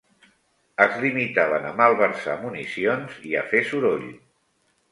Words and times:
Es 0.85 0.95
limitaven 1.03 1.67
a 1.67 1.75
malversar 1.83 2.35
municions 2.47 3.21
i 3.33 3.39
a 3.43 3.47
fer 3.55 3.65
soroll 3.71 4.13